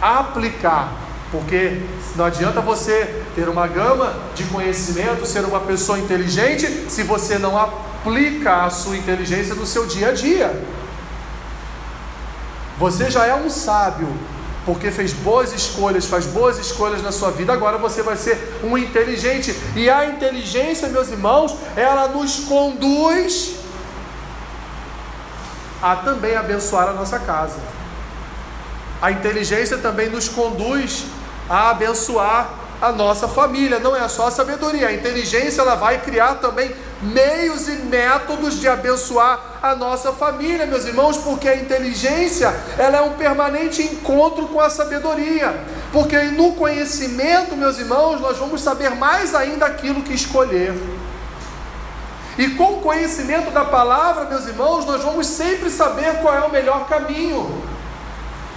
[0.01, 1.00] aplicar.
[1.31, 1.81] Porque
[2.17, 7.57] não adianta você ter uma gama de conhecimento, ser uma pessoa inteligente, se você não
[7.57, 10.61] aplica a sua inteligência no seu dia a dia.
[12.77, 14.09] Você já é um sábio,
[14.65, 18.77] porque fez boas escolhas, faz boas escolhas na sua vida, agora você vai ser um
[18.77, 19.55] inteligente.
[19.73, 23.55] E a inteligência, meus irmãos, ela nos conduz
[25.81, 27.57] a também abençoar a nossa casa.
[29.01, 31.05] A inteligência também nos conduz
[31.51, 32.49] a abençoar
[32.81, 33.77] a nossa família.
[33.77, 38.69] Não é só a sabedoria, a inteligência ela vai criar também meios e métodos de
[38.69, 44.61] abençoar a nossa família, meus irmãos, porque a inteligência ela é um permanente encontro com
[44.61, 45.53] a sabedoria.
[45.91, 50.73] Porque no conhecimento, meus irmãos, nós vamos saber mais ainda aquilo que escolher.
[52.37, 56.49] E com o conhecimento da palavra, meus irmãos, nós vamos sempre saber qual é o
[56.49, 57.70] melhor caminho.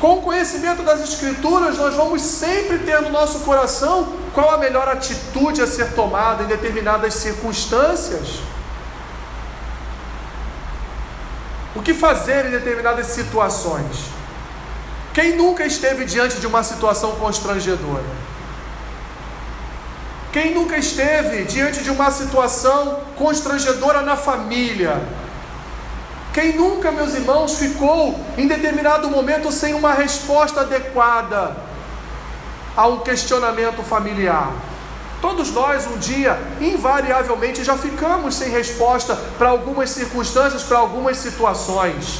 [0.01, 4.89] Com o conhecimento das Escrituras, nós vamos sempre ter no nosso coração qual a melhor
[4.89, 8.41] atitude a ser tomada em determinadas circunstâncias.
[11.75, 14.07] O que fazer em determinadas situações?
[15.13, 18.05] Quem nunca esteve diante de uma situação constrangedora?
[20.33, 25.01] Quem nunca esteve diante de uma situação constrangedora na família?
[26.35, 31.57] Quem nunca, meus irmãos, ficou em determinado momento sem uma resposta adequada
[32.77, 34.53] a um questionamento familiar?
[35.21, 42.19] Todos nós, um dia, invariavelmente, já ficamos sem resposta para algumas circunstâncias, para algumas situações.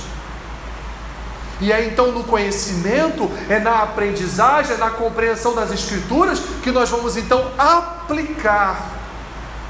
[1.61, 6.89] E é então no conhecimento, é na aprendizagem, é na compreensão das Escrituras que nós
[6.89, 8.93] vamos então aplicar,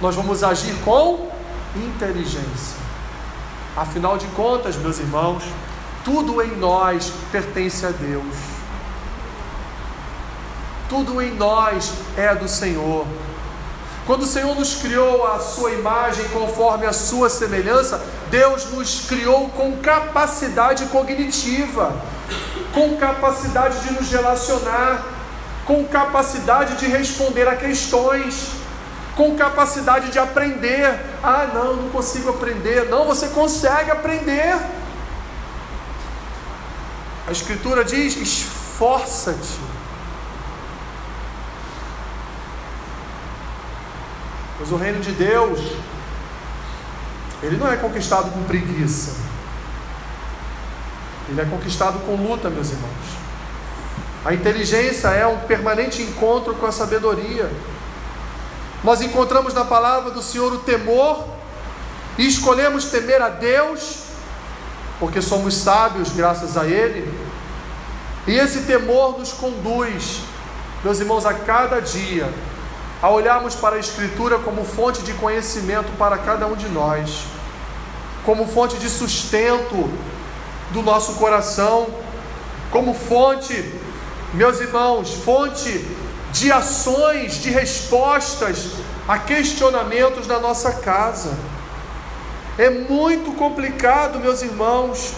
[0.02, 1.30] nós vamos agir com
[1.74, 2.83] inteligência.
[3.76, 5.42] Afinal de contas, meus irmãos,
[6.04, 8.36] tudo em nós pertence a Deus.
[10.88, 13.04] Tudo em nós é do Senhor.
[14.06, 19.48] Quando o Senhor nos criou a sua imagem conforme a sua semelhança, Deus nos criou
[19.48, 21.96] com capacidade cognitiva,
[22.72, 25.04] com capacidade de nos relacionar,
[25.64, 28.63] com capacidade de responder a questões
[29.16, 31.00] com capacidade de aprender.
[31.22, 32.88] Ah, não, não consigo aprender.
[32.88, 34.56] Não, você consegue aprender.
[37.26, 39.58] A Escritura diz: esforça-te.
[44.60, 45.60] Mas o reino de Deus,
[47.42, 49.16] ele não é conquistado com preguiça.
[51.28, 53.24] Ele é conquistado com luta, meus irmãos.
[54.24, 57.50] A inteligência é um permanente encontro com a sabedoria.
[58.84, 61.24] Nós encontramos na palavra do Senhor o temor
[62.18, 64.00] e escolhemos temer a Deus,
[65.00, 67.10] porque somos sábios graças a Ele.
[68.26, 70.20] E esse temor nos conduz,
[70.84, 72.30] meus irmãos, a cada dia,
[73.00, 77.24] a olharmos para a Escritura como fonte de conhecimento para cada um de nós,
[78.22, 79.90] como fonte de sustento
[80.72, 81.86] do nosso coração,
[82.70, 83.72] como fonte,
[84.34, 85.93] meus irmãos, fonte
[86.34, 88.72] de ações, de respostas
[89.06, 91.32] a questionamentos na nossa casa.
[92.58, 95.14] É muito complicado, meus irmãos.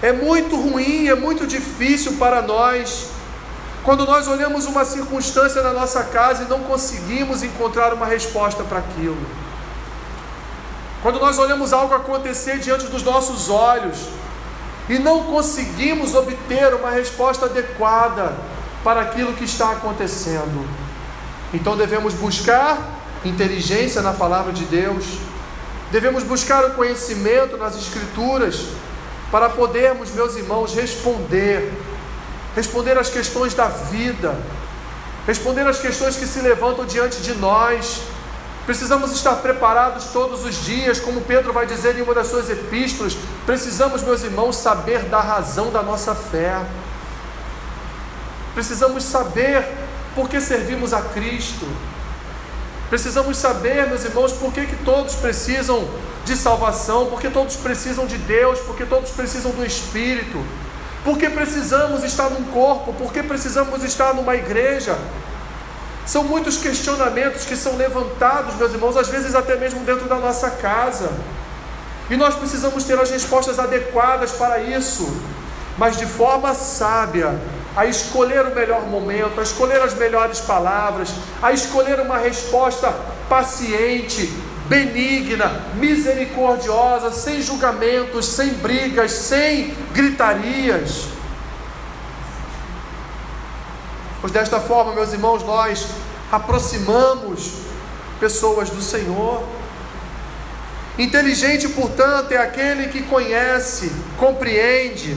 [0.00, 3.08] É muito ruim, é muito difícil para nós
[3.82, 8.78] quando nós olhamos uma circunstância na nossa casa e não conseguimos encontrar uma resposta para
[8.78, 9.18] aquilo.
[11.02, 13.98] Quando nós olhamos algo acontecer diante dos nossos olhos
[14.88, 18.34] e não conseguimos obter uma resposta adequada
[18.82, 20.66] para aquilo que está acontecendo.
[21.52, 22.78] Então devemos buscar
[23.24, 25.04] inteligência na palavra de Deus,
[25.90, 28.68] devemos buscar o conhecimento nas Escrituras,
[29.30, 31.72] para podermos, meus irmãos, responder,
[32.56, 34.36] responder às questões da vida,
[35.26, 38.02] responder às questões que se levantam diante de nós.
[38.66, 43.16] Precisamos estar preparados todos os dias, como Pedro vai dizer em uma das suas epístolas.
[43.46, 46.60] Precisamos, meus irmãos, saber da razão da nossa fé.
[48.54, 49.66] Precisamos saber
[50.14, 51.66] por que servimos a Cristo.
[52.88, 55.88] Precisamos saber, meus irmãos, por que, que todos precisam
[56.24, 60.44] de salvação, porque todos precisam de Deus, porque todos precisam do Espírito,
[61.04, 64.98] porque precisamos estar num corpo, porque precisamos estar numa igreja.
[66.04, 70.50] São muitos questionamentos que são levantados, meus irmãos, às vezes até mesmo dentro da nossa
[70.50, 71.12] casa.
[72.10, 75.08] E nós precisamos ter as respostas adequadas para isso,
[75.78, 77.38] mas de forma sábia,
[77.76, 81.10] a escolher o melhor momento, a escolher as melhores palavras,
[81.40, 82.92] a escolher uma resposta
[83.28, 84.26] paciente,
[84.66, 91.06] benigna, misericordiosa, sem julgamentos, sem brigas, sem gritarias.
[94.20, 95.86] Pois desta forma, meus irmãos, nós
[96.30, 97.52] aproximamos
[98.18, 99.42] pessoas do Senhor.
[100.98, 105.16] Inteligente, portanto, é aquele que conhece, compreende,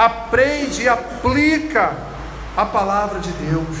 [0.00, 1.92] aprende e aplica
[2.56, 3.76] a palavra de Deus.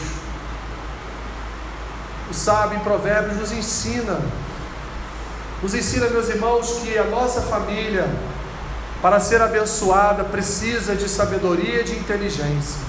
[2.30, 4.20] O sábio em Provérbios nos ensina,
[5.62, 8.06] nos ensina, meus irmãos, que a nossa família,
[9.00, 12.80] para ser abençoada, precisa de sabedoria e de inteligência.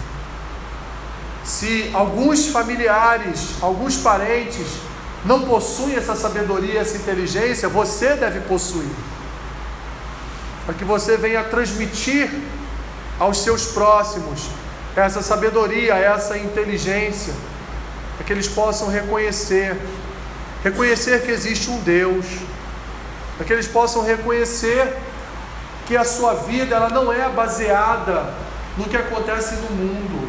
[1.46, 4.68] Se alguns familiares, alguns parentes
[5.24, 8.92] não possuem essa sabedoria, essa inteligência, você deve possuir.
[10.66, 12.30] Para que você venha transmitir
[13.22, 14.48] aos seus próximos
[14.96, 17.34] essa sabedoria, essa inteligência,
[18.18, 19.80] para que eles possam reconhecer,
[20.64, 22.26] reconhecer que existe um Deus,
[23.38, 24.98] para que eles possam reconhecer
[25.86, 28.34] que a sua vida ela não é baseada
[28.76, 30.28] no que acontece no mundo.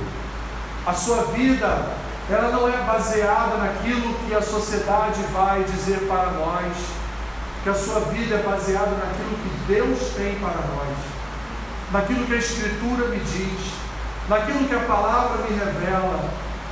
[0.87, 1.95] A sua vida,
[2.31, 6.77] ela não é baseada naquilo que a sociedade vai dizer para nós,
[7.65, 11.12] que a sua vida é baseada naquilo que Deus tem para nós,
[11.93, 13.73] naquilo que a Escritura me diz,
[14.29, 16.25] naquilo que a palavra me revela,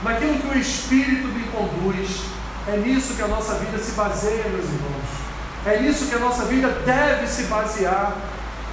[0.03, 2.23] naquilo que o Espírito me conduz.
[2.67, 5.21] É nisso que a nossa vida se baseia, meus irmãos.
[5.67, 8.17] É nisso que a nossa vida deve se basear,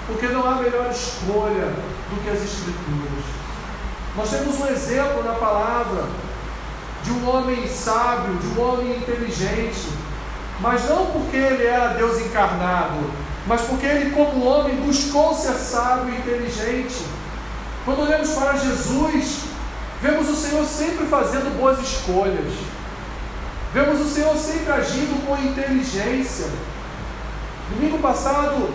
[0.08, 1.74] porque não há melhor escolha
[2.10, 3.26] do que as Escrituras.
[4.16, 6.06] Nós temos um exemplo na palavra
[7.04, 9.90] de um homem sábio, de um homem inteligente,
[10.60, 13.12] mas não porque ele era Deus encarnado,
[13.48, 17.02] mas porque ele, como homem, buscou ser sábio e inteligente.
[17.86, 19.44] Quando olhamos para Jesus,
[20.02, 22.54] vemos o Senhor sempre fazendo boas escolhas,
[23.74, 26.48] vemos o Senhor sempre agindo com inteligência.
[27.70, 28.70] Domingo passado,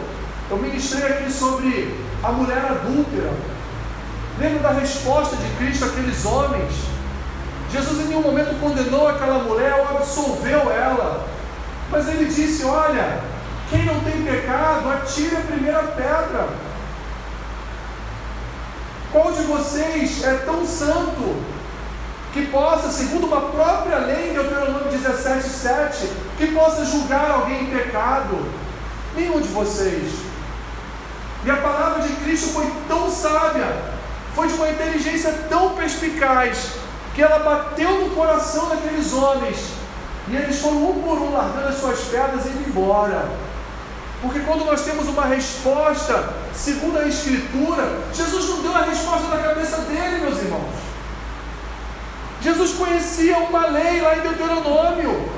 [0.50, 3.32] eu ministrei aqui sobre a mulher adúltera.
[4.38, 6.72] Lembra da resposta de Cristo àqueles homens?
[7.70, 11.26] Jesus em nenhum momento condenou aquela mulher ou absolveu ela.
[11.90, 13.31] Mas ele disse: Olha,
[13.72, 16.48] quem não tem pecado, atire a primeira pedra.
[19.10, 21.42] Qual de vocês é tão santo
[22.34, 28.46] que possa, segundo uma própria lei, Deuteronômio 17, 7, que possa julgar alguém em pecado?
[29.16, 30.12] Nenhum de vocês.
[31.44, 33.66] E a palavra de Cristo foi tão sábia,
[34.34, 36.72] foi de uma inteligência tão perspicaz,
[37.14, 39.58] que ela bateu no coração daqueles homens.
[40.28, 43.51] E eles foram um por um largando as suas pedras e indo embora.
[44.22, 49.42] Porque quando nós temos uma resposta, segundo a Escritura, Jesus não deu a resposta da
[49.42, 50.70] cabeça dele, meus irmãos.
[52.40, 55.28] Jesus conhecia uma lei lá em Deuteronômio,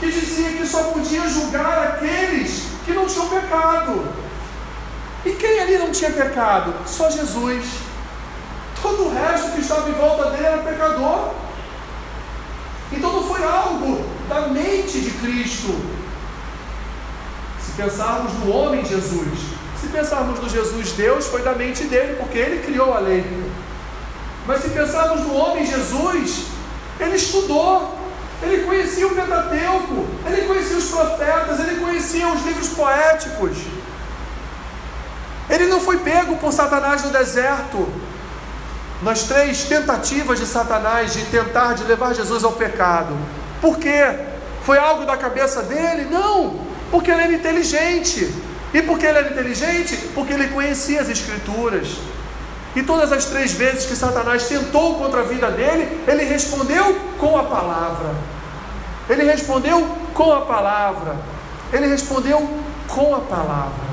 [0.00, 4.08] que dizia que só podia julgar aqueles que não tinham pecado.
[5.26, 6.72] E quem ali não tinha pecado?
[6.86, 7.66] Só Jesus.
[8.80, 11.34] Todo o resto que estava em volta dele era pecador.
[12.90, 15.97] Então não foi algo da mente de Cristo.
[17.78, 19.38] Pensarmos no homem Jesus,
[19.80, 23.24] se pensarmos no Jesus Deus, foi da mente dele, porque ele criou a lei.
[24.44, 26.46] Mas se pensarmos no homem Jesus,
[26.98, 27.96] ele estudou,
[28.42, 33.56] ele conhecia o Pentateuco, ele conhecia os profetas, ele conhecia os livros poéticos.
[35.48, 37.88] Ele não foi pego por Satanás no deserto.
[39.02, 43.16] Nas três tentativas de Satanás de tentar de levar Jesus ao pecado.
[43.60, 44.18] Por quê?
[44.62, 46.08] Foi algo da cabeça dele?
[46.10, 48.32] Não, porque ele era inteligente.
[48.72, 49.96] E por que ele era inteligente?
[50.14, 51.88] Porque ele conhecia as Escrituras.
[52.76, 57.36] E todas as três vezes que Satanás tentou contra a vida dele, ele respondeu com
[57.36, 58.14] a palavra.
[59.08, 61.16] Ele respondeu com a palavra.
[61.72, 62.48] Ele respondeu
[62.86, 63.88] com a palavra.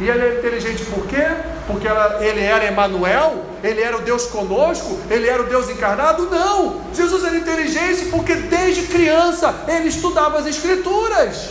[0.00, 1.26] E ele é inteligente por quê?
[1.66, 6.30] Porque ela, ele era Emanuel, ele era o Deus conosco, ele era o Deus encarnado?
[6.30, 6.82] Não!
[6.94, 11.50] Jesus era inteligente porque desde criança ele estudava as Escrituras.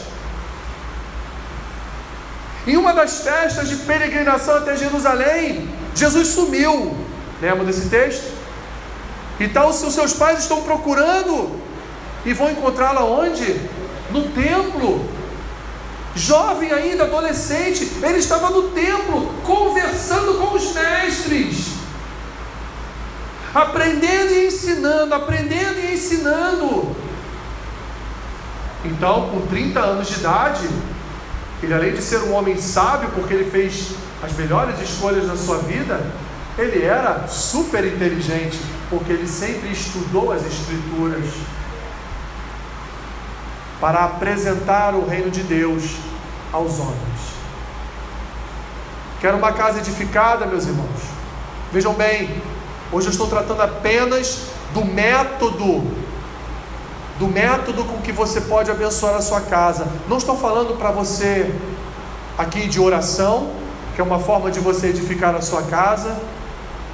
[2.65, 6.97] Em uma das festas de peregrinação até Jerusalém, Jesus sumiu.
[7.41, 8.33] Lembra desse texto?
[9.39, 11.59] Então os seus pais estão procurando
[12.25, 13.59] e vão encontrá-la onde?
[14.11, 15.05] No templo
[16.15, 21.73] jovem ainda, adolescente, ele estava no templo conversando com os mestres,
[23.53, 26.95] aprendendo e ensinando, aprendendo e ensinando.
[28.85, 30.69] Então, com 30 anos de idade,
[31.61, 33.91] ele além de ser um homem sábio, porque ele fez
[34.23, 35.99] as melhores escolhas na sua vida,
[36.57, 38.57] ele era super inteligente,
[38.89, 41.25] porque ele sempre estudou as Escrituras
[43.79, 45.95] para apresentar o reino de Deus
[46.51, 47.35] aos homens.
[49.19, 51.01] Quero uma casa edificada, meus irmãos.
[51.71, 52.41] Vejam bem,
[52.91, 55.83] hoje eu estou tratando apenas do método,
[57.17, 59.87] do método com que você pode abençoar a sua casa.
[60.07, 61.53] Não estou falando para você
[62.37, 63.51] aqui de oração,
[63.95, 66.15] que é uma forma de você edificar a sua casa.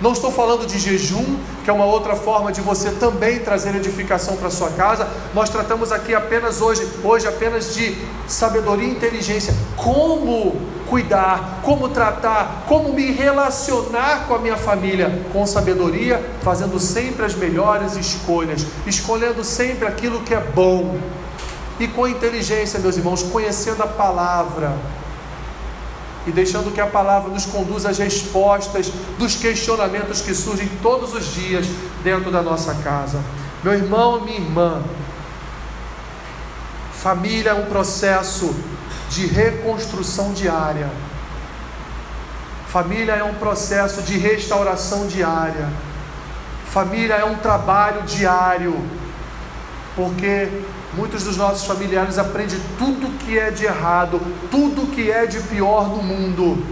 [0.02, 4.36] Não estou falando de jejum, que é uma outra forma de você também trazer edificação
[4.36, 5.08] para sua casa.
[5.32, 7.96] Nós tratamos aqui apenas hoje, hoje apenas de
[8.28, 9.54] sabedoria e inteligência.
[9.78, 17.24] Como cuidar, como tratar, como me relacionar com a minha família com sabedoria, fazendo sempre
[17.24, 21.00] as melhores escolhas, escolhendo sempre aquilo que é bom.
[21.80, 24.76] E com inteligência, meus irmãos, conhecendo a palavra,
[26.26, 31.34] e deixando que a palavra nos conduza às respostas dos questionamentos que surgem todos os
[31.34, 31.66] dias
[32.04, 33.20] dentro da nossa casa.
[33.64, 34.84] Meu irmão minha irmã,
[36.94, 38.56] família é um processo
[39.10, 40.90] de reconstrução diária.
[42.68, 45.68] Família é um processo de restauração diária.
[46.68, 48.74] Família é um trabalho diário.
[49.94, 50.48] Porque
[50.94, 55.88] muitos dos nossos familiares aprendem tudo que é de errado, tudo que é de pior
[55.90, 56.66] no mundo.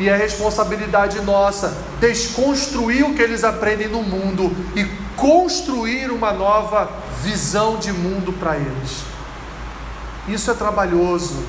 [0.00, 4.84] E é responsabilidade nossa desconstruir o que eles aprendem no mundo e
[5.16, 6.88] construir uma nova
[7.22, 9.02] visão de mundo para eles.
[10.28, 11.42] Isso é trabalhoso,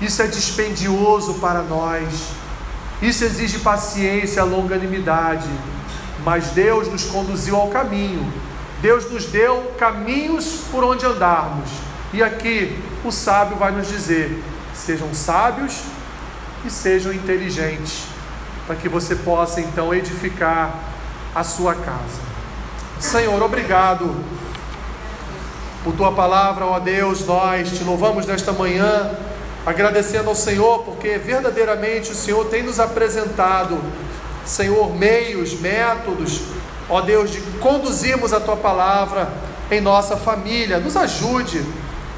[0.00, 2.32] isso é dispendioso para nós,
[3.00, 5.48] isso exige paciência, longanimidade,
[6.24, 8.30] mas Deus nos conduziu ao caminho,
[8.80, 11.68] Deus nos deu caminhos por onde andarmos,
[12.12, 14.42] e aqui o sábio vai nos dizer:
[14.74, 15.82] sejam sábios
[16.64, 18.04] e sejam inteligentes,
[18.66, 20.74] para que você possa então edificar
[21.34, 22.30] a sua casa.
[22.98, 24.14] Senhor, obrigado
[25.82, 29.10] por tua palavra, ó Deus, nós te louvamos nesta manhã,
[29.64, 33.78] agradecendo ao Senhor, porque verdadeiramente o Senhor tem nos apresentado,
[34.44, 36.42] Senhor, meios, métodos,
[36.90, 39.32] ó Deus, de conduzirmos a tua palavra
[39.70, 40.78] em nossa família.
[40.78, 41.64] Nos ajude,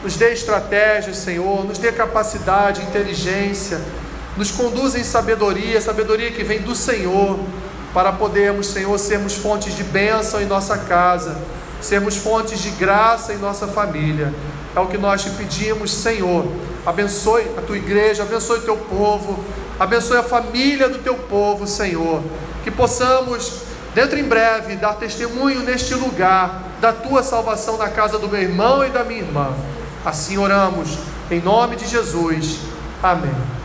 [0.02, 3.80] nos dê estratégias, Senhor, nos dê capacidade, inteligência,
[4.36, 7.38] nos conduza em sabedoria, sabedoria que vem do Senhor,
[7.92, 11.36] para podermos, Senhor, sermos fontes de bênção em nossa casa
[11.82, 14.32] sermos fontes de graça em nossa família.
[14.74, 16.46] É o que nós te pedimos, Senhor.
[16.86, 19.44] Abençoe a tua igreja, abençoe o teu povo,
[19.78, 22.22] abençoe a família do teu povo, Senhor.
[22.64, 23.62] Que possamos,
[23.94, 28.84] dentro em breve, dar testemunho neste lugar da tua salvação na casa do meu irmão
[28.84, 29.54] e da minha irmã.
[30.04, 30.98] Assim oramos,
[31.30, 32.58] em nome de Jesus.
[33.02, 33.61] Amém.